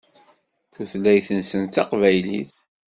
[0.73, 2.53] Tutlayt-nsen d taqbaylit.